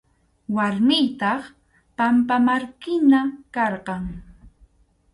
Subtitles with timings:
[0.55, 1.41] Warmiytaq
[1.97, 3.21] pampamarkina
[3.55, 4.03] karqan.